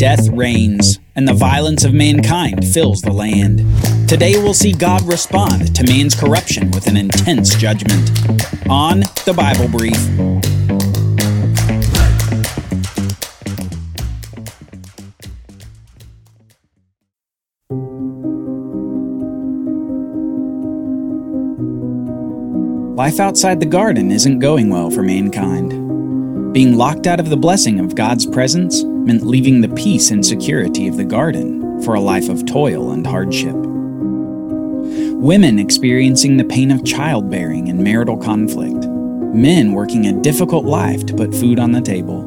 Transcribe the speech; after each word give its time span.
death 0.00 0.30
reigns, 0.30 0.98
and 1.14 1.28
the 1.28 1.34
violence 1.34 1.84
of 1.84 1.92
mankind 1.92 2.66
fills 2.66 3.02
the 3.02 3.12
land. 3.12 3.58
Today 4.08 4.32
we'll 4.38 4.54
see 4.54 4.72
God 4.72 5.02
respond 5.02 5.76
to 5.76 5.84
man's 5.84 6.14
corruption 6.14 6.70
with 6.70 6.86
an 6.86 6.96
intense 6.96 7.54
judgment. 7.56 8.08
On 8.70 9.00
the 9.26 9.34
Bible 9.36 9.68
Brief. 9.68 10.00
Life 22.96 23.20
outside 23.20 23.60
the 23.60 23.66
garden 23.66 24.10
isn't 24.10 24.38
going 24.38 24.70
well 24.70 24.90
for 24.90 25.02
mankind. 25.02 26.54
Being 26.54 26.78
locked 26.78 27.06
out 27.06 27.20
of 27.20 27.28
the 27.28 27.36
blessing 27.36 27.78
of 27.80 27.94
God's 27.94 28.24
presence 28.24 28.82
meant 29.04 29.26
leaving 29.26 29.60
the 29.60 29.74
peace 29.74 30.10
and 30.10 30.24
security 30.24 30.88
of 30.88 30.96
the 30.96 31.04
garden 31.04 31.82
for 31.82 31.94
a 31.94 32.00
life 32.00 32.28
of 32.28 32.46
toil 32.46 32.92
and 32.92 33.06
hardship. 33.06 33.54
Women 35.20 35.58
experiencing 35.58 36.36
the 36.36 36.44
pain 36.44 36.70
of 36.70 36.84
childbearing 36.84 37.68
and 37.68 37.82
marital 37.82 38.16
conflict. 38.16 38.86
Men 39.34 39.72
working 39.72 40.06
a 40.06 40.20
difficult 40.20 40.64
life 40.64 41.04
to 41.06 41.14
put 41.14 41.34
food 41.34 41.58
on 41.58 41.72
the 41.72 41.80
table. 41.80 42.20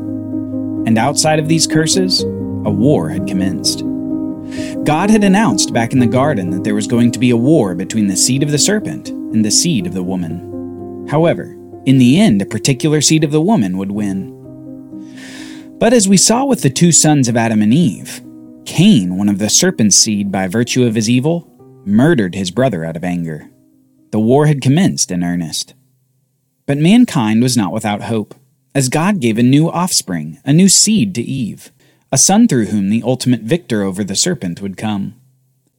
And 0.85 0.97
outside 0.97 1.39
of 1.39 1.47
these 1.47 1.67
curses, 1.67 2.21
a 2.21 2.69
war 2.69 3.09
had 3.09 3.27
commenced. 3.27 3.83
God 4.83 5.09
had 5.09 5.23
announced 5.23 5.73
back 5.73 5.93
in 5.93 5.99
the 5.99 6.07
garden 6.07 6.51
that 6.51 6.63
there 6.63 6.75
was 6.75 6.87
going 6.87 7.11
to 7.11 7.19
be 7.19 7.31
a 7.31 7.37
war 7.37 7.73
between 7.73 8.07
the 8.07 8.15
seed 8.15 8.43
of 8.43 8.51
the 8.51 8.57
serpent 8.57 9.09
and 9.09 9.43
the 9.43 9.51
seed 9.51 9.87
of 9.87 9.93
the 9.93 10.03
woman. 10.03 11.07
However, 11.09 11.55
in 11.85 11.97
the 11.97 12.19
end, 12.19 12.41
a 12.41 12.45
particular 12.45 13.01
seed 13.01 13.23
of 13.23 13.31
the 13.31 13.41
woman 13.41 13.77
would 13.77 13.91
win. 13.91 14.42
But 15.83 15.91
as 15.91 16.07
we 16.07 16.15
saw 16.15 16.45
with 16.45 16.61
the 16.61 16.69
two 16.69 16.93
sons 16.93 17.27
of 17.27 17.35
Adam 17.35 17.61
and 17.61 17.73
Eve, 17.73 18.21
Cain, 18.63 19.17
one 19.17 19.27
of 19.27 19.37
the 19.37 19.49
serpent's 19.49 19.97
seed 19.97 20.31
by 20.31 20.47
virtue 20.47 20.85
of 20.85 20.95
his 20.95 21.09
evil, 21.09 21.45
murdered 21.83 22.35
his 22.35 22.51
brother 22.51 22.85
out 22.85 22.95
of 22.95 23.03
anger. 23.03 23.49
The 24.11 24.19
war 24.21 24.45
had 24.45 24.61
commenced 24.61 25.11
in 25.11 25.25
earnest. 25.25 25.73
But 26.65 26.77
mankind 26.77 27.41
was 27.41 27.57
not 27.57 27.73
without 27.73 28.03
hope, 28.03 28.33
as 28.73 28.87
God 28.87 29.19
gave 29.19 29.37
a 29.37 29.43
new 29.43 29.69
offspring, 29.69 30.39
a 30.45 30.53
new 30.53 30.69
seed 30.69 31.13
to 31.15 31.21
Eve, 31.21 31.69
a 32.13 32.17
son 32.17 32.47
through 32.47 32.67
whom 32.67 32.89
the 32.89 33.03
ultimate 33.03 33.41
victor 33.41 33.83
over 33.83 34.05
the 34.05 34.15
serpent 34.15 34.61
would 34.61 34.77
come. 34.77 35.15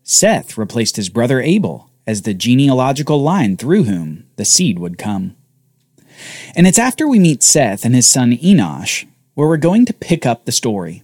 Seth 0.02 0.58
replaced 0.58 0.96
his 0.96 1.08
brother 1.08 1.40
Abel 1.40 1.88
as 2.06 2.20
the 2.22 2.34
genealogical 2.34 3.22
line 3.22 3.56
through 3.56 3.84
whom 3.84 4.26
the 4.36 4.44
seed 4.44 4.78
would 4.78 4.98
come. 4.98 5.34
And 6.54 6.66
it's 6.66 6.78
after 6.78 7.08
we 7.08 7.18
meet 7.18 7.42
Seth 7.42 7.86
and 7.86 7.94
his 7.94 8.06
son 8.06 8.32
Enosh 8.32 9.06
where 9.34 9.48
we're 9.48 9.56
going 9.56 9.84
to 9.84 9.92
pick 9.92 10.24
up 10.24 10.44
the 10.44 10.52
story. 10.52 11.02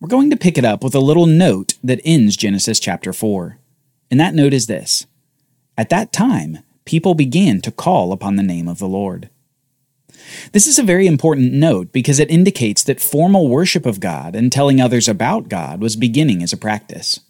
We're 0.00 0.08
going 0.08 0.30
to 0.30 0.36
pick 0.36 0.58
it 0.58 0.64
up 0.64 0.84
with 0.84 0.94
a 0.94 1.00
little 1.00 1.26
note 1.26 1.74
that 1.82 2.00
ends 2.04 2.36
Genesis 2.36 2.78
chapter 2.78 3.12
4. 3.12 3.58
And 4.10 4.20
that 4.20 4.34
note 4.34 4.52
is 4.52 4.66
this 4.66 5.06
At 5.76 5.88
that 5.88 6.12
time, 6.12 6.58
people 6.84 7.14
began 7.14 7.60
to 7.62 7.70
call 7.70 8.12
upon 8.12 8.36
the 8.36 8.42
name 8.42 8.68
of 8.68 8.78
the 8.78 8.88
Lord. 8.88 9.30
This 10.52 10.66
is 10.66 10.78
a 10.78 10.82
very 10.82 11.06
important 11.06 11.52
note 11.52 11.92
because 11.92 12.18
it 12.18 12.30
indicates 12.30 12.84
that 12.84 13.00
formal 13.00 13.48
worship 13.48 13.86
of 13.86 14.00
God 14.00 14.36
and 14.36 14.52
telling 14.52 14.80
others 14.80 15.08
about 15.08 15.48
God 15.48 15.80
was 15.80 15.96
beginning 15.96 16.42
as 16.42 16.52
a 16.52 16.58
practice. 16.58 17.20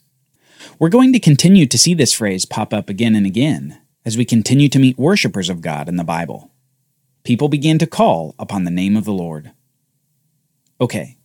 We're 0.78 0.88
going 0.88 1.12
to 1.12 1.20
continue 1.20 1.66
to 1.66 1.78
see 1.78 1.94
this 1.94 2.12
phrase 2.12 2.44
pop 2.44 2.74
up 2.74 2.88
again 2.88 3.14
and 3.14 3.26
again 3.26 3.80
as 4.04 4.16
we 4.16 4.24
continue 4.24 4.68
to 4.68 4.78
meet 4.78 4.98
worshippers 4.98 5.48
of 5.48 5.60
God 5.60 5.88
in 5.88 5.96
the 5.96 6.04
Bible. 6.04 6.50
People 7.22 7.48
began 7.48 7.78
to 7.78 7.86
call 7.86 8.34
upon 8.38 8.64
the 8.64 8.70
name 8.70 8.96
of 8.96 9.04
the 9.04 9.12
Lord. 9.12 9.52
Okay, 10.80 11.18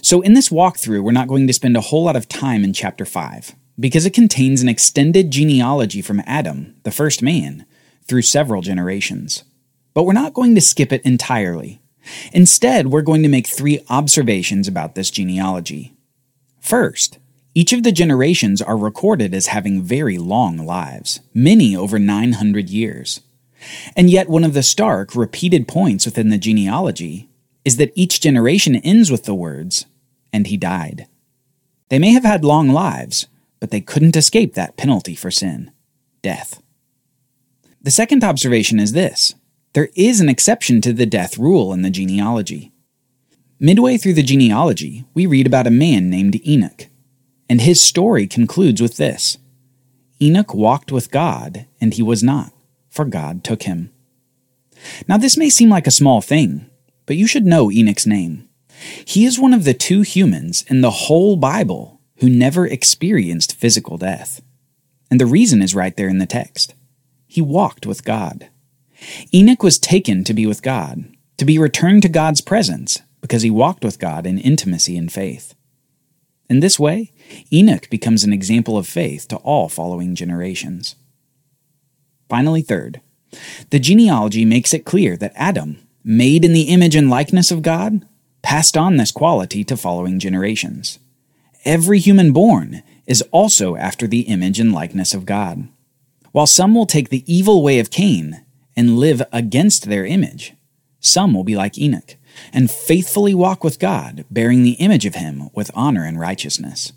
so 0.00 0.20
in 0.20 0.34
this 0.34 0.50
walkthrough, 0.50 1.02
we're 1.02 1.12
not 1.12 1.28
going 1.28 1.46
to 1.46 1.52
spend 1.52 1.76
a 1.76 1.80
whole 1.80 2.04
lot 2.04 2.16
of 2.16 2.28
time 2.28 2.62
in 2.62 2.72
chapter 2.72 3.04
5 3.04 3.56
because 3.80 4.06
it 4.06 4.14
contains 4.14 4.62
an 4.62 4.68
extended 4.68 5.30
genealogy 5.30 6.02
from 6.02 6.22
Adam, 6.26 6.76
the 6.84 6.92
first 6.92 7.22
man, 7.22 7.66
through 8.04 8.22
several 8.22 8.62
generations. 8.62 9.44
But 9.94 10.04
we're 10.04 10.12
not 10.12 10.34
going 10.34 10.54
to 10.54 10.60
skip 10.60 10.92
it 10.92 11.02
entirely. 11.02 11.80
Instead, 12.32 12.88
we're 12.88 13.02
going 13.02 13.22
to 13.22 13.28
make 13.28 13.46
three 13.46 13.80
observations 13.88 14.68
about 14.68 14.94
this 14.94 15.10
genealogy. 15.10 15.94
First, 16.60 17.18
each 17.54 17.72
of 17.72 17.82
the 17.82 17.92
generations 17.92 18.62
are 18.62 18.76
recorded 18.76 19.34
as 19.34 19.48
having 19.48 19.82
very 19.82 20.16
long 20.16 20.58
lives, 20.58 21.20
many 21.34 21.76
over 21.76 21.98
900 21.98 22.70
years. 22.70 23.20
And 23.96 24.10
yet, 24.10 24.28
one 24.28 24.44
of 24.44 24.54
the 24.54 24.62
stark, 24.62 25.14
repeated 25.14 25.68
points 25.68 26.04
within 26.06 26.30
the 26.30 26.38
genealogy 26.38 27.28
is 27.64 27.76
that 27.76 27.92
each 27.94 28.20
generation 28.20 28.76
ends 28.76 29.10
with 29.10 29.24
the 29.24 29.34
words, 29.34 29.86
and 30.32 30.46
he 30.46 30.56
died. 30.56 31.06
They 31.88 31.98
may 31.98 32.10
have 32.10 32.24
had 32.24 32.44
long 32.44 32.68
lives, 32.68 33.26
but 33.60 33.70
they 33.70 33.80
couldn't 33.80 34.16
escape 34.16 34.54
that 34.54 34.76
penalty 34.76 35.14
for 35.14 35.30
sin 35.30 35.70
death. 36.22 36.62
The 37.80 37.90
second 37.90 38.22
observation 38.22 38.78
is 38.78 38.92
this 38.92 39.34
there 39.72 39.88
is 39.96 40.20
an 40.20 40.28
exception 40.28 40.80
to 40.82 40.92
the 40.92 41.06
death 41.06 41.36
rule 41.36 41.72
in 41.72 41.82
the 41.82 41.90
genealogy. 41.90 42.72
Midway 43.58 43.96
through 43.96 44.14
the 44.14 44.22
genealogy, 44.22 45.04
we 45.14 45.26
read 45.26 45.46
about 45.46 45.66
a 45.66 45.70
man 45.70 46.08
named 46.10 46.40
Enoch 46.46 46.86
and 47.52 47.60
his 47.60 47.82
story 47.82 48.26
concludes 48.26 48.80
with 48.80 48.96
this 48.96 49.36
Enoch 50.22 50.54
walked 50.54 50.90
with 50.90 51.10
God, 51.10 51.66
and 51.82 51.92
he 51.92 52.02
was 52.02 52.22
not, 52.22 52.50
for 52.88 53.04
God 53.04 53.44
took 53.44 53.64
him. 53.64 53.92
Now, 55.06 55.18
this 55.18 55.36
may 55.36 55.50
seem 55.50 55.68
like 55.68 55.86
a 55.86 55.90
small 55.90 56.22
thing, 56.22 56.70
but 57.06 57.16
you 57.16 57.26
should 57.26 57.44
know 57.44 57.70
Enoch's 57.70 58.06
name. 58.06 58.48
He 59.04 59.24
is 59.24 59.38
one 59.38 59.54
of 59.54 59.64
the 59.64 59.74
two 59.74 60.02
humans 60.02 60.64
in 60.68 60.80
the 60.80 60.90
whole 60.90 61.36
Bible 61.36 62.00
who 62.16 62.28
never 62.28 62.66
experienced 62.66 63.56
physical 63.56 63.98
death. 63.98 64.40
And 65.10 65.20
the 65.20 65.26
reason 65.26 65.62
is 65.62 65.74
right 65.74 65.96
there 65.96 66.08
in 66.08 66.18
the 66.18 66.26
text. 66.26 66.74
He 67.26 67.40
walked 67.40 67.86
with 67.86 68.04
God. 68.04 68.48
Enoch 69.34 69.62
was 69.62 69.78
taken 69.78 70.24
to 70.24 70.34
be 70.34 70.46
with 70.46 70.62
God, 70.62 71.04
to 71.38 71.44
be 71.44 71.58
returned 71.58 72.02
to 72.02 72.08
God's 72.08 72.40
presence, 72.40 73.00
because 73.20 73.42
he 73.42 73.50
walked 73.50 73.84
with 73.84 73.98
God 73.98 74.26
in 74.26 74.38
intimacy 74.38 74.96
and 74.96 75.10
faith. 75.10 75.54
In 76.48 76.60
this 76.60 76.78
way, 76.78 77.12
Enoch 77.52 77.88
becomes 77.88 78.24
an 78.24 78.32
example 78.32 78.76
of 78.76 78.86
faith 78.86 79.26
to 79.28 79.36
all 79.36 79.68
following 79.68 80.14
generations. 80.14 80.96
Finally, 82.28 82.62
third, 82.62 83.00
the 83.70 83.78
genealogy 83.78 84.44
makes 84.44 84.74
it 84.74 84.84
clear 84.84 85.16
that 85.16 85.32
Adam, 85.34 85.78
made 86.04 86.44
in 86.44 86.52
the 86.52 86.62
image 86.62 86.94
and 86.94 87.08
likeness 87.08 87.50
of 87.50 87.62
God, 87.62 88.06
passed 88.42 88.76
on 88.76 88.96
this 88.96 89.12
quality 89.12 89.64
to 89.64 89.76
following 89.76 90.18
generations. 90.18 90.98
Every 91.64 91.98
human 91.98 92.32
born 92.32 92.82
is 93.06 93.22
also 93.30 93.76
after 93.76 94.06
the 94.06 94.22
image 94.22 94.58
and 94.58 94.72
likeness 94.72 95.14
of 95.14 95.26
God. 95.26 95.68
While 96.32 96.46
some 96.46 96.74
will 96.74 96.86
take 96.86 97.10
the 97.10 97.24
evil 97.32 97.62
way 97.62 97.78
of 97.78 97.90
Cain 97.90 98.44
and 98.74 98.98
live 98.98 99.22
against 99.32 99.84
their 99.84 100.04
image, 100.04 100.54
some 100.98 101.34
will 101.34 101.44
be 101.44 101.56
like 101.56 101.78
Enoch 101.78 102.16
and 102.52 102.70
faithfully 102.70 103.34
walk 103.34 103.62
with 103.62 103.78
God, 103.78 104.24
bearing 104.30 104.62
the 104.62 104.72
image 104.72 105.04
of 105.04 105.16
him 105.16 105.50
with 105.52 105.70
honor 105.74 106.04
and 106.04 106.18
righteousness. 106.18 106.92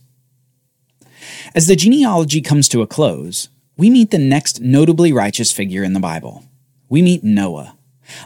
As 1.54 1.68
the 1.68 1.76
genealogy 1.76 2.42
comes 2.42 2.68
to 2.70 2.82
a 2.82 2.88
close, 2.88 3.50
we 3.78 3.90
meet 3.90 4.12
the 4.12 4.18
next 4.18 4.62
notably 4.62 5.12
righteous 5.12 5.52
figure 5.52 5.84
in 5.84 5.94
the 5.94 6.00
Bible. 6.00 6.46
We 6.88 7.02
meet 7.02 7.24
Noah, 7.24 7.76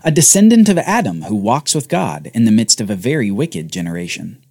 a 0.03 0.11
descendant 0.11 0.69
of 0.69 0.77
Adam 0.77 1.23
who 1.23 1.35
walks 1.35 1.75
with 1.75 1.89
God 1.89 2.31
in 2.33 2.45
the 2.45 2.51
midst 2.51 2.81
of 2.81 2.89
a 2.89 2.95
very 2.95 3.31
wicked 3.31 3.71
generation. 3.71 4.43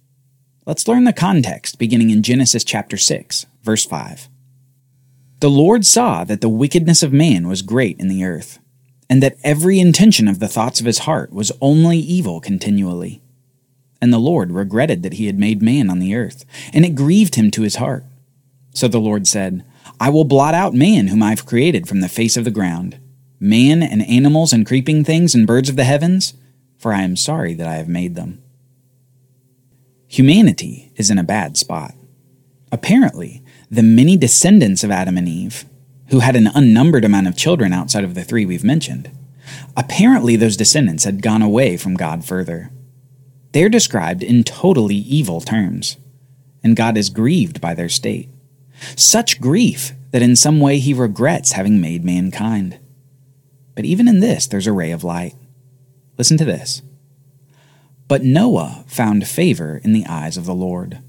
Let's 0.65 0.87
learn 0.87 1.03
the 1.03 1.13
context 1.13 1.79
beginning 1.79 2.09
in 2.09 2.23
Genesis 2.23 2.63
chapter 2.63 2.97
6, 2.97 3.45
verse 3.63 3.85
5. 3.85 4.29
The 5.39 5.49
Lord 5.49 5.85
saw 5.85 6.23
that 6.25 6.41
the 6.41 6.49
wickedness 6.49 7.01
of 7.01 7.13
man 7.13 7.47
was 7.47 7.61
great 7.61 7.99
in 7.99 8.07
the 8.07 8.25
earth 8.25 8.59
and 9.09 9.23
that 9.23 9.37
every 9.43 9.79
intention 9.79 10.27
of 10.27 10.39
the 10.39 10.47
thoughts 10.47 10.79
of 10.79 10.85
his 10.85 10.99
heart 10.99 11.33
was 11.33 11.51
only 11.61 11.97
evil 11.97 12.39
continually. 12.39 13.21
And 14.01 14.13
the 14.13 14.19
Lord 14.19 14.51
regretted 14.51 15.01
that 15.03 15.13
he 15.13 15.25
had 15.25 15.39
made 15.39 15.61
man 15.61 15.89
on 15.89 15.99
the 15.99 16.15
earth, 16.15 16.45
and 16.71 16.85
it 16.85 16.95
grieved 16.95 17.35
him 17.35 17.51
to 17.51 17.63
his 17.63 17.77
heart. 17.77 18.05
So 18.73 18.87
the 18.87 18.99
Lord 18.99 19.27
said, 19.27 19.65
I 19.99 20.09
will 20.09 20.23
blot 20.23 20.53
out 20.53 20.73
man 20.73 21.07
whom 21.07 21.23
I 21.23 21.31
have 21.31 21.45
created 21.45 21.87
from 21.87 22.01
the 22.01 22.07
face 22.07 22.37
of 22.37 22.45
the 22.45 22.51
ground, 22.51 22.99
man 23.39 23.81
and 23.81 24.01
animals 24.07 24.53
and 24.53 24.65
creeping 24.65 25.03
things 25.03 25.33
and 25.33 25.47
birds 25.47 25.69
of 25.69 25.75
the 25.75 25.83
heavens, 25.83 26.33
for 26.77 26.93
I 26.93 27.03
am 27.03 27.15
sorry 27.15 27.53
that 27.53 27.67
I 27.67 27.75
have 27.75 27.87
made 27.87 28.15
them. 28.15 28.41
Humanity 30.07 30.91
is 30.95 31.09
in 31.09 31.17
a 31.17 31.23
bad 31.23 31.57
spot. 31.57 31.93
Apparently, 32.71 33.43
the 33.69 33.83
many 33.83 34.17
descendants 34.17 34.83
of 34.83 34.91
Adam 34.91 35.17
and 35.17 35.27
Eve 35.27 35.65
who 36.09 36.19
had 36.19 36.35
an 36.35 36.49
unnumbered 36.53 37.05
amount 37.05 37.27
of 37.27 37.37
children 37.37 37.73
outside 37.73 38.03
of 38.03 38.15
the 38.15 38.23
three 38.23 38.45
we've 38.45 38.63
mentioned. 38.63 39.09
Apparently, 39.75 40.35
those 40.35 40.57
descendants 40.57 41.03
had 41.03 41.21
gone 41.21 41.41
away 41.41 41.77
from 41.77 41.95
God 41.95 42.25
further. 42.25 42.71
They're 43.51 43.69
described 43.69 44.21
in 44.21 44.43
totally 44.43 44.95
evil 44.95 45.41
terms, 45.41 45.97
and 46.63 46.75
God 46.75 46.97
is 46.97 47.09
grieved 47.09 47.61
by 47.61 47.73
their 47.73 47.89
state. 47.89 48.29
Such 48.95 49.41
grief 49.41 49.93
that 50.11 50.21
in 50.21 50.35
some 50.35 50.59
way 50.59 50.79
he 50.79 50.93
regrets 50.93 51.53
having 51.53 51.81
made 51.81 52.03
mankind. 52.03 52.79
But 53.75 53.85
even 53.85 54.07
in 54.07 54.19
this, 54.19 54.47
there's 54.47 54.67
a 54.67 54.73
ray 54.73 54.91
of 54.91 55.03
light. 55.03 55.35
Listen 56.17 56.37
to 56.37 56.45
this. 56.45 56.81
But 58.07 58.23
Noah 58.23 58.83
found 58.87 59.27
favor 59.27 59.79
in 59.83 59.93
the 59.93 60.05
eyes 60.05 60.35
of 60.35 60.45
the 60.45 60.53
Lord. 60.53 60.99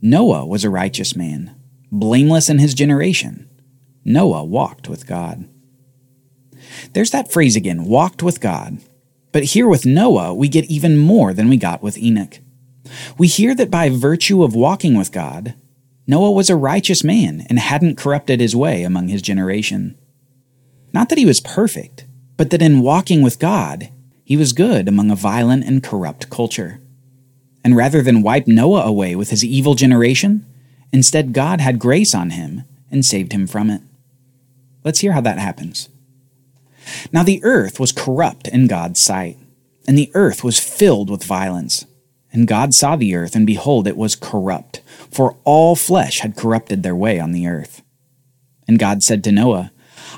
Noah 0.00 0.46
was 0.46 0.64
a 0.64 0.70
righteous 0.70 1.16
man, 1.16 1.54
blameless 1.90 2.48
in 2.48 2.58
his 2.58 2.74
generation. 2.74 3.48
Noah 4.04 4.44
walked 4.44 4.88
with 4.88 5.06
God. 5.06 5.48
There's 6.92 7.10
that 7.10 7.32
phrase 7.32 7.56
again 7.56 7.84
walked 7.84 8.22
with 8.22 8.40
God. 8.40 8.78
But 9.32 9.44
here 9.44 9.68
with 9.68 9.84
Noah, 9.84 10.32
we 10.32 10.48
get 10.48 10.64
even 10.66 10.96
more 10.96 11.34
than 11.34 11.48
we 11.48 11.56
got 11.56 11.82
with 11.82 11.98
Enoch. 11.98 12.38
We 13.18 13.26
hear 13.26 13.54
that 13.54 13.70
by 13.70 13.90
virtue 13.90 14.42
of 14.42 14.54
walking 14.54 14.96
with 14.96 15.12
God, 15.12 15.54
Noah 16.06 16.30
was 16.30 16.48
a 16.48 16.56
righteous 16.56 17.04
man 17.04 17.46
and 17.50 17.58
hadn't 17.58 17.98
corrupted 17.98 18.40
his 18.40 18.56
way 18.56 18.82
among 18.82 19.08
his 19.08 19.20
generation. 19.20 19.98
Not 20.92 21.08
that 21.08 21.18
he 21.18 21.26
was 21.26 21.40
perfect, 21.40 22.06
but 22.36 22.50
that 22.50 22.62
in 22.62 22.80
walking 22.80 23.22
with 23.22 23.38
God, 23.38 23.90
he 24.24 24.36
was 24.36 24.52
good 24.52 24.88
among 24.88 25.10
a 25.10 25.16
violent 25.16 25.64
and 25.64 25.82
corrupt 25.82 26.30
culture. 26.30 26.80
And 27.64 27.76
rather 27.76 28.02
than 28.02 28.22
wipe 28.22 28.46
Noah 28.46 28.82
away 28.82 29.14
with 29.14 29.30
his 29.30 29.44
evil 29.44 29.74
generation, 29.74 30.46
instead 30.92 31.32
God 31.32 31.60
had 31.60 31.78
grace 31.78 32.14
on 32.14 32.30
him 32.30 32.64
and 32.90 33.04
saved 33.04 33.32
him 33.32 33.46
from 33.46 33.70
it. 33.70 33.82
Let's 34.84 35.00
hear 35.00 35.12
how 35.12 35.20
that 35.22 35.38
happens. 35.38 35.88
Now 37.12 37.22
the 37.22 37.42
earth 37.44 37.78
was 37.78 37.92
corrupt 37.92 38.48
in 38.48 38.66
God's 38.66 39.00
sight, 39.00 39.36
and 39.86 39.98
the 39.98 40.10
earth 40.14 40.42
was 40.44 40.60
filled 40.60 41.10
with 41.10 41.24
violence. 41.24 41.84
And 42.32 42.46
God 42.46 42.74
saw 42.74 42.96
the 42.96 43.14
earth, 43.14 43.34
and 43.34 43.46
behold, 43.46 43.86
it 43.86 43.96
was 43.96 44.14
corrupt, 44.14 44.80
for 45.10 45.36
all 45.44 45.74
flesh 45.76 46.20
had 46.20 46.36
corrupted 46.36 46.82
their 46.82 46.96
way 46.96 47.18
on 47.18 47.32
the 47.32 47.46
earth. 47.46 47.82
And 48.66 48.78
God 48.78 49.02
said 49.02 49.24
to 49.24 49.32
Noah, 49.32 49.72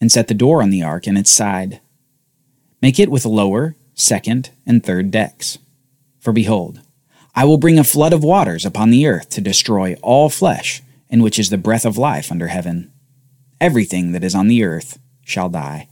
and 0.00 0.12
set 0.12 0.28
the 0.28 0.34
door 0.34 0.62
on 0.62 0.70
the 0.70 0.82
ark 0.82 1.06
in 1.06 1.16
its 1.16 1.30
side. 1.30 1.80
Make 2.80 2.98
it 2.98 3.10
with 3.10 3.24
lower, 3.24 3.76
second, 3.94 4.50
and 4.66 4.84
third 4.84 5.10
decks. 5.10 5.58
For 6.20 6.32
behold, 6.32 6.80
I 7.34 7.44
will 7.44 7.58
bring 7.58 7.78
a 7.78 7.84
flood 7.84 8.12
of 8.12 8.24
waters 8.24 8.64
upon 8.64 8.90
the 8.90 9.06
earth 9.06 9.28
to 9.30 9.40
destroy 9.40 9.96
all 10.02 10.28
flesh, 10.28 10.82
in 11.08 11.22
which 11.22 11.38
is 11.38 11.50
the 11.50 11.58
breath 11.58 11.84
of 11.84 11.98
life 11.98 12.30
under 12.30 12.48
heaven. 12.48 12.92
Everything 13.60 14.12
that 14.12 14.24
is 14.24 14.34
on 14.34 14.48
the 14.48 14.62
earth 14.62 14.98
shall 15.24 15.48
die. 15.48 15.88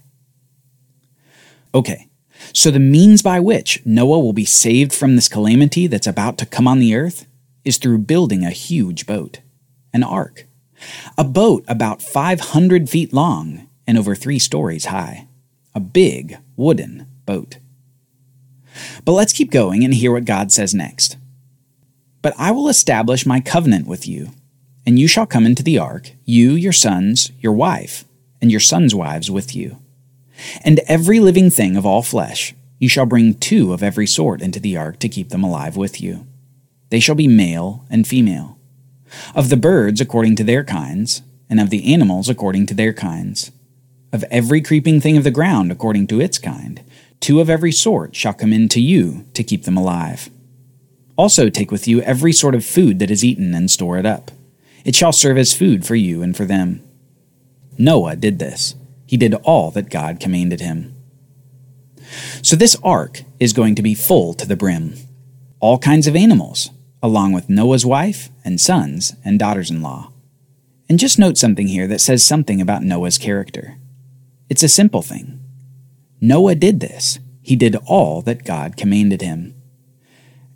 Okay, 1.74 2.08
so 2.52 2.70
the 2.70 2.78
means 2.78 3.22
by 3.22 3.40
which 3.40 3.84
Noah 3.84 4.20
will 4.20 4.32
be 4.32 4.44
saved 4.44 4.94
from 4.94 5.14
this 5.14 5.28
calamity 5.28 5.86
that's 5.86 6.06
about 6.06 6.38
to 6.38 6.46
come 6.46 6.68
on 6.68 6.78
the 6.78 6.94
earth 6.94 7.26
is 7.64 7.78
through 7.78 7.98
building 7.98 8.44
a 8.44 8.50
huge 8.50 9.06
boat, 9.06 9.40
an 9.92 10.02
ark. 10.02 10.46
A 11.18 11.24
boat 11.24 11.64
about 11.68 12.02
500 12.02 12.88
feet 12.88 13.12
long 13.12 13.65
and 13.86 13.98
over 13.98 14.14
three 14.14 14.38
stories 14.38 14.86
high. 14.86 15.28
A 15.74 15.80
big 15.80 16.38
wooden 16.56 17.06
boat. 17.24 17.58
But 19.04 19.12
let's 19.12 19.32
keep 19.32 19.50
going 19.50 19.84
and 19.84 19.94
hear 19.94 20.12
what 20.12 20.24
God 20.24 20.52
says 20.52 20.74
next. 20.74 21.16
But 22.22 22.34
I 22.38 22.50
will 22.50 22.68
establish 22.68 23.24
my 23.26 23.40
covenant 23.40 23.86
with 23.86 24.06
you, 24.06 24.30
and 24.84 24.98
you 24.98 25.06
shall 25.08 25.26
come 25.26 25.46
into 25.46 25.62
the 25.62 25.78
ark, 25.78 26.12
you, 26.24 26.52
your 26.52 26.72
sons, 26.72 27.30
your 27.40 27.52
wife, 27.52 28.04
and 28.40 28.50
your 28.50 28.60
sons' 28.60 28.94
wives 28.94 29.30
with 29.30 29.54
you 29.54 29.78
and 30.64 30.80
every 30.86 31.20
living 31.20 31.50
thing 31.50 31.76
of 31.76 31.86
all 31.86 32.02
flesh, 32.02 32.54
you 32.78 32.88
shall 32.88 33.06
bring 33.06 33.34
two 33.34 33.72
of 33.72 33.82
every 33.82 34.06
sort 34.06 34.42
into 34.42 34.60
the 34.60 34.76
ark 34.76 34.98
to 35.00 35.08
keep 35.08 35.30
them 35.30 35.42
alive 35.42 35.76
with 35.76 36.00
you. 36.00 36.26
They 36.90 37.00
shall 37.00 37.14
be 37.14 37.28
male 37.28 37.84
and 37.90 38.06
female. 38.06 38.58
Of 39.34 39.48
the 39.48 39.56
birds 39.56 40.00
according 40.00 40.36
to 40.36 40.44
their 40.44 40.64
kinds, 40.64 41.22
and 41.48 41.60
of 41.60 41.70
the 41.70 41.92
animals 41.92 42.28
according 42.28 42.66
to 42.66 42.74
their 42.74 42.92
kinds. 42.92 43.50
Of 44.16 44.24
every 44.30 44.62
creeping 44.62 44.98
thing 44.98 45.18
of 45.18 45.24
the 45.24 45.30
ground 45.30 45.70
according 45.70 46.06
to 46.06 46.22
its 46.22 46.38
kind, 46.38 46.80
two 47.20 47.38
of 47.38 47.50
every 47.50 47.70
sort 47.70 48.16
shall 48.16 48.32
come 48.32 48.50
into 48.50 48.80
you 48.80 49.26
to 49.34 49.44
keep 49.44 49.64
them 49.64 49.76
alive. 49.76 50.30
Also 51.16 51.50
take 51.50 51.70
with 51.70 51.86
you 51.86 52.00
every 52.00 52.32
sort 52.32 52.54
of 52.54 52.64
food 52.64 52.98
that 52.98 53.10
is 53.10 53.22
eaten 53.22 53.52
and 53.52 53.70
store 53.70 53.98
it 53.98 54.06
up. 54.06 54.30
It 54.86 54.96
shall 54.96 55.12
serve 55.12 55.36
as 55.36 55.52
food 55.52 55.84
for 55.84 55.96
you 55.96 56.22
and 56.22 56.34
for 56.34 56.46
them. 56.46 56.82
Noah 57.76 58.16
did 58.16 58.38
this 58.38 58.74
he 59.04 59.18
did 59.18 59.34
all 59.34 59.70
that 59.72 59.90
God 59.90 60.18
commanded 60.18 60.62
him. 60.62 60.94
So 62.40 62.56
this 62.56 62.74
ark 62.82 63.20
is 63.38 63.52
going 63.52 63.74
to 63.74 63.82
be 63.82 63.94
full 63.94 64.32
to 64.32 64.48
the 64.48 64.56
brim. 64.56 64.94
All 65.60 65.78
kinds 65.78 66.06
of 66.06 66.16
animals, 66.16 66.70
along 67.02 67.34
with 67.34 67.50
Noah's 67.50 67.84
wife 67.84 68.30
and 68.46 68.58
sons 68.58 69.14
and 69.26 69.38
daughters 69.38 69.70
in 69.70 69.82
law. 69.82 70.10
And 70.88 70.98
just 70.98 71.18
note 71.18 71.36
something 71.36 71.68
here 71.68 71.86
that 71.86 72.00
says 72.00 72.24
something 72.24 72.62
about 72.62 72.82
Noah's 72.82 73.18
character. 73.18 73.76
It's 74.48 74.62
a 74.62 74.68
simple 74.68 75.02
thing. 75.02 75.40
Noah 76.20 76.54
did 76.54 76.80
this. 76.80 77.18
He 77.42 77.56
did 77.56 77.76
all 77.86 78.22
that 78.22 78.44
God 78.44 78.76
commanded 78.76 79.22
him. 79.22 79.54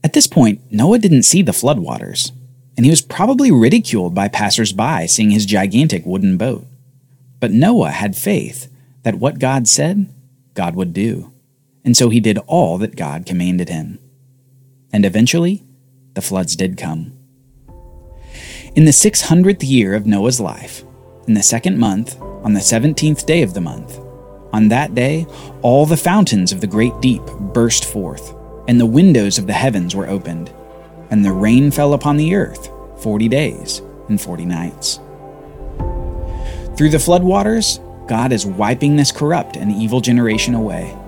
At 0.02 0.12
this 0.12 0.26
point, 0.26 0.60
Noah 0.70 0.98
didn't 0.98 1.24
see 1.24 1.42
the 1.42 1.52
floodwaters, 1.52 2.32
and 2.76 2.86
he 2.86 2.90
was 2.90 3.02
probably 3.02 3.50
ridiculed 3.50 4.14
by 4.14 4.28
passers 4.28 4.72
by 4.72 5.06
seeing 5.06 5.30
his 5.30 5.46
gigantic 5.46 6.06
wooden 6.06 6.36
boat. 6.36 6.66
But 7.38 7.52
Noah 7.52 7.90
had 7.90 8.16
faith 8.16 8.70
that 9.02 9.16
what 9.16 9.38
God 9.38 9.68
said, 9.68 10.12
God 10.54 10.74
would 10.76 10.92
do. 10.92 11.32
And 11.84 11.96
so 11.96 12.10
he 12.10 12.20
did 12.20 12.38
all 12.46 12.78
that 12.78 12.96
God 12.96 13.26
commanded 13.26 13.68
him. 13.68 13.98
And 14.92 15.04
eventually, 15.04 15.64
the 16.14 16.22
floods 16.22 16.56
did 16.56 16.76
come. 16.76 17.12
In 18.74 18.84
the 18.84 18.90
600th 18.90 19.68
year 19.68 19.94
of 19.94 20.06
Noah's 20.06 20.40
life, 20.40 20.84
in 21.30 21.34
the 21.34 21.42
second 21.44 21.78
month, 21.78 22.20
on 22.42 22.54
the 22.54 22.58
17th 22.58 23.24
day 23.24 23.42
of 23.42 23.54
the 23.54 23.60
month, 23.60 24.00
on 24.52 24.66
that 24.66 24.96
day, 24.96 25.24
all 25.62 25.86
the 25.86 25.96
fountains 25.96 26.50
of 26.50 26.60
the 26.60 26.66
great 26.66 26.92
deep 27.00 27.24
burst 27.54 27.84
forth, 27.84 28.34
and 28.66 28.80
the 28.80 28.84
windows 28.84 29.38
of 29.38 29.46
the 29.46 29.52
heavens 29.52 29.94
were 29.94 30.08
opened, 30.08 30.52
and 31.08 31.24
the 31.24 31.30
rain 31.30 31.70
fell 31.70 31.94
upon 31.94 32.16
the 32.16 32.34
earth 32.34 32.68
forty 33.00 33.28
days 33.28 33.80
and 34.08 34.20
forty 34.20 34.44
nights. 34.44 34.98
Through 36.76 36.90
the 36.90 36.98
floodwaters, 36.98 37.78
God 38.08 38.32
is 38.32 38.44
wiping 38.44 38.96
this 38.96 39.12
corrupt 39.12 39.56
and 39.56 39.70
evil 39.70 40.00
generation 40.00 40.56
away. 40.56 40.98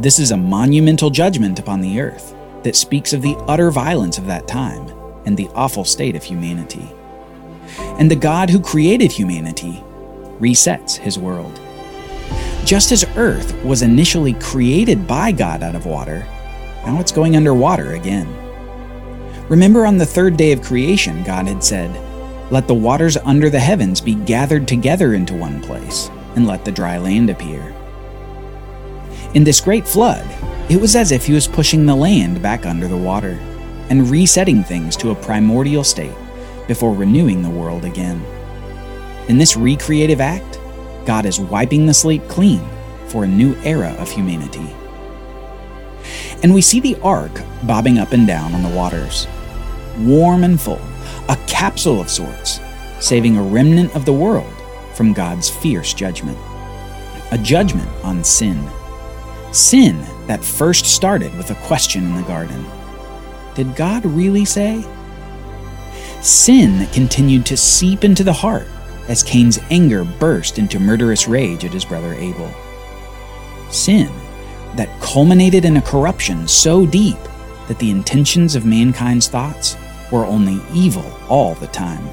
This 0.00 0.18
is 0.18 0.32
a 0.32 0.36
monumental 0.36 1.10
judgment 1.10 1.60
upon 1.60 1.80
the 1.80 2.00
earth 2.00 2.34
that 2.64 2.74
speaks 2.74 3.12
of 3.12 3.22
the 3.22 3.36
utter 3.46 3.70
violence 3.70 4.18
of 4.18 4.26
that 4.26 4.48
time 4.48 4.88
and 5.26 5.36
the 5.36 5.48
awful 5.54 5.84
state 5.84 6.16
of 6.16 6.24
humanity. 6.24 6.90
And 8.00 8.10
the 8.10 8.16
God 8.16 8.48
who 8.48 8.60
created 8.60 9.12
humanity 9.12 9.84
resets 10.40 10.96
his 10.96 11.18
world. 11.18 11.60
Just 12.64 12.92
as 12.92 13.04
earth 13.16 13.54
was 13.62 13.82
initially 13.82 14.32
created 14.32 15.06
by 15.06 15.32
God 15.32 15.62
out 15.62 15.74
of 15.74 15.84
water, 15.84 16.26
now 16.86 16.98
it's 16.98 17.12
going 17.12 17.36
underwater 17.36 17.92
again. 17.92 18.26
Remember 19.50 19.84
on 19.84 19.98
the 19.98 20.06
third 20.06 20.38
day 20.38 20.52
of 20.52 20.62
creation, 20.62 21.22
God 21.24 21.46
had 21.46 21.62
said, 21.62 21.90
let 22.50 22.66
the 22.66 22.74
waters 22.74 23.18
under 23.18 23.50
the 23.50 23.60
heavens 23.60 24.00
be 24.00 24.14
gathered 24.14 24.66
together 24.66 25.12
into 25.12 25.34
one 25.34 25.60
place, 25.60 26.08
and 26.36 26.46
let 26.46 26.64
the 26.64 26.72
dry 26.72 26.96
land 26.96 27.28
appear. 27.28 27.74
In 29.34 29.44
this 29.44 29.60
great 29.60 29.86
flood, 29.86 30.26
it 30.70 30.80
was 30.80 30.96
as 30.96 31.12
if 31.12 31.26
he 31.26 31.34
was 31.34 31.46
pushing 31.46 31.84
the 31.84 31.94
land 31.94 32.40
back 32.40 32.64
under 32.64 32.88
the 32.88 32.96
water 32.96 33.38
and 33.90 34.10
resetting 34.10 34.64
things 34.64 34.96
to 34.96 35.10
a 35.10 35.14
primordial 35.14 35.84
state 35.84 36.16
before 36.66 36.94
renewing 36.94 37.42
the 37.42 37.50
world 37.50 37.84
again. 37.84 38.24
In 39.28 39.38
this 39.38 39.56
recreative 39.56 40.20
act, 40.20 40.58
God 41.06 41.26
is 41.26 41.40
wiping 41.40 41.86
the 41.86 41.94
slate 41.94 42.26
clean 42.28 42.62
for 43.06 43.24
a 43.24 43.28
new 43.28 43.54
era 43.62 43.94
of 43.98 44.10
humanity. 44.10 44.74
And 46.42 46.54
we 46.54 46.62
see 46.62 46.80
the 46.80 46.96
ark 47.02 47.32
bobbing 47.64 47.98
up 47.98 48.12
and 48.12 48.26
down 48.26 48.54
on 48.54 48.62
the 48.62 48.76
waters, 48.76 49.26
warm 49.98 50.44
and 50.44 50.60
full, 50.60 50.80
a 51.28 51.36
capsule 51.46 52.00
of 52.00 52.10
sorts, 52.10 52.60
saving 53.00 53.36
a 53.36 53.42
remnant 53.42 53.94
of 53.94 54.04
the 54.04 54.12
world 54.12 54.52
from 54.94 55.12
God's 55.12 55.50
fierce 55.50 55.94
judgment. 55.94 56.38
A 57.32 57.38
judgment 57.38 57.88
on 58.02 58.24
sin. 58.24 58.68
Sin 59.52 60.00
that 60.26 60.44
first 60.44 60.86
started 60.86 61.36
with 61.36 61.50
a 61.50 61.66
question 61.66 62.04
in 62.04 62.14
the 62.14 62.22
garden 62.22 62.64
Did 63.54 63.76
God 63.76 64.04
really 64.04 64.44
say? 64.44 64.84
Sin 66.22 66.86
continued 66.88 67.46
to 67.46 67.56
seep 67.56 68.04
into 68.04 68.22
the 68.22 68.32
heart 68.32 68.66
as 69.08 69.22
Cain's 69.22 69.58
anger 69.70 70.04
burst 70.04 70.58
into 70.58 70.78
murderous 70.78 71.26
rage 71.26 71.64
at 71.64 71.72
his 71.72 71.84
brother 71.84 72.12
Abel. 72.12 72.52
Sin 73.70 74.12
that 74.76 75.00
culminated 75.00 75.64
in 75.64 75.78
a 75.78 75.82
corruption 75.82 76.46
so 76.46 76.84
deep 76.84 77.16
that 77.68 77.78
the 77.78 77.90
intentions 77.90 78.54
of 78.54 78.66
mankind's 78.66 79.28
thoughts 79.28 79.76
were 80.12 80.26
only 80.26 80.60
evil 80.74 81.18
all 81.28 81.54
the 81.54 81.66
time. 81.68 82.06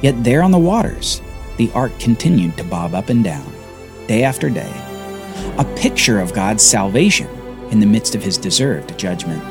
Yet 0.00 0.22
there 0.22 0.42
on 0.42 0.52
the 0.52 0.58
waters, 0.58 1.20
the 1.56 1.70
ark 1.72 1.98
continued 1.98 2.56
to 2.58 2.64
bob 2.64 2.94
up 2.94 3.08
and 3.08 3.24
down, 3.24 3.52
day 4.06 4.22
after 4.22 4.48
day, 4.48 4.72
a 5.58 5.64
picture 5.76 6.20
of 6.20 6.32
God's 6.32 6.62
salvation 6.62 7.28
in 7.70 7.80
the 7.80 7.86
midst 7.86 8.14
of 8.14 8.22
his 8.22 8.38
deserved 8.38 8.96
judgment, 8.96 9.42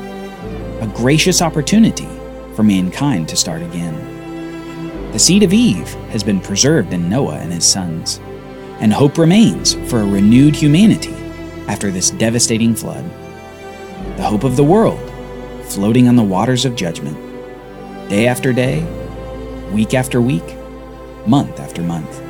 a 0.82 0.90
gracious 0.96 1.42
opportunity 1.42 2.08
for 2.54 2.62
mankind 2.62 3.28
to 3.28 3.36
start 3.36 3.62
again. 3.62 5.12
The 5.12 5.18
seed 5.18 5.42
of 5.42 5.52
Eve 5.52 5.88
has 6.10 6.22
been 6.22 6.40
preserved 6.40 6.92
in 6.92 7.08
Noah 7.08 7.38
and 7.38 7.52
his 7.52 7.66
sons, 7.66 8.20
and 8.80 8.92
hope 8.92 9.18
remains 9.18 9.74
for 9.90 10.00
a 10.00 10.06
renewed 10.06 10.54
humanity 10.54 11.14
after 11.66 11.90
this 11.90 12.10
devastating 12.10 12.74
flood. 12.74 13.04
The 14.16 14.22
hope 14.22 14.44
of 14.44 14.56
the 14.56 14.64
world 14.64 15.00
floating 15.64 16.08
on 16.08 16.16
the 16.16 16.22
waters 16.22 16.64
of 16.64 16.76
judgment, 16.76 17.16
day 18.08 18.26
after 18.26 18.52
day, 18.52 18.84
week 19.72 19.94
after 19.94 20.20
week, 20.20 20.56
month 21.26 21.60
after 21.60 21.82
month. 21.82 22.20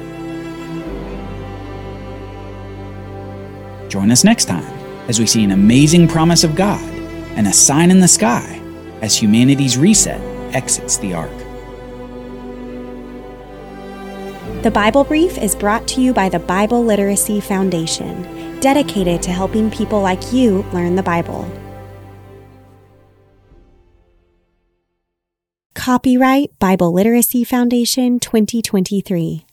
Join 3.90 4.10
us 4.10 4.24
next 4.24 4.44
time 4.44 4.78
as 5.08 5.18
we 5.18 5.26
see 5.26 5.42
an 5.42 5.50
amazing 5.50 6.06
promise 6.06 6.44
of 6.44 6.54
God 6.54 6.82
and 7.36 7.46
a 7.46 7.52
sign 7.52 7.90
in 7.90 8.00
the 8.00 8.08
sky 8.08 8.59
as 9.02 9.16
humanity's 9.16 9.76
reset 9.78 10.20
exits 10.54 10.96
the 10.98 11.14
ark. 11.14 11.30
The 14.62 14.70
Bible 14.70 15.04
Brief 15.04 15.38
is 15.38 15.54
brought 15.56 15.88
to 15.88 16.02
you 16.02 16.12
by 16.12 16.28
the 16.28 16.38
Bible 16.38 16.84
Literacy 16.84 17.40
Foundation, 17.40 18.60
dedicated 18.60 19.22
to 19.22 19.30
helping 19.30 19.70
people 19.70 20.02
like 20.02 20.32
you 20.32 20.62
learn 20.74 20.96
the 20.96 21.02
Bible. 21.02 21.50
Copyright 25.74 26.58
Bible 26.58 26.92
Literacy 26.92 27.42
Foundation 27.42 28.20
2023. 28.20 29.46